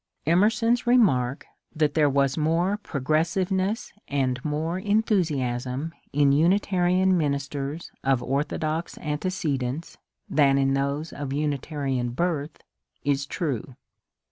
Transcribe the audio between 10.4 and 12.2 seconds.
in those of Unitarian